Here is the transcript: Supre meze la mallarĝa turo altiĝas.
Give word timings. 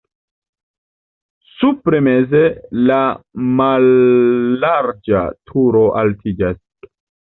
Supre 1.57 1.99
meze 2.09 2.43
la 2.89 2.99
mallarĝa 3.61 5.27
turo 5.55 5.89
altiĝas. 6.05 6.65